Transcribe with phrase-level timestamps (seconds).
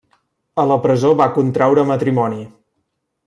[0.63, 2.41] A la presó, va contraure matrimoni.